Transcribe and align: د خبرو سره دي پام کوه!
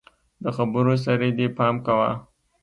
د 0.43 0.45
خبرو 0.55 0.93
سره 1.05 1.25
دي 1.37 1.47
پام 1.57 1.75
کوه! 1.85 2.11